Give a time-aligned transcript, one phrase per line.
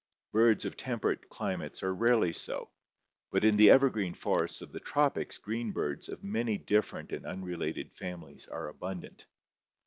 [0.31, 2.71] Birds of temperate climates are rarely so,
[3.29, 7.23] but in the ever green forests of the tropics green birds of many different and
[7.23, 9.27] unrelated families are abundant.